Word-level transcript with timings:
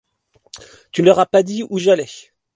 Tu 0.91 1.03
ne 1.03 1.09
leur 1.09 1.19
as 1.19 1.27
pas 1.27 1.43
dit 1.43 1.63
où 1.69 1.77
j’allais? 1.77 2.09